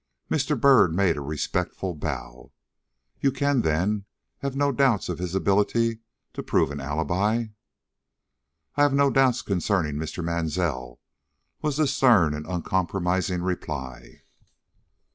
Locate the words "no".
4.55-4.71, 8.95-9.11